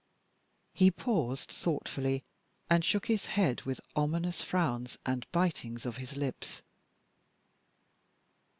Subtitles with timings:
[0.73, 2.23] He paused thoughtfully,
[2.71, 6.63] and shook his head with ominous frowns and bitings of his lips.